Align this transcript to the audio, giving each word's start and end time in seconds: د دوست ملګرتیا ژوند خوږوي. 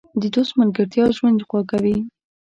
د 0.21 0.23
دوست 0.33 0.51
ملګرتیا 0.59 1.05
ژوند 1.17 1.39
خوږوي. 1.47 1.97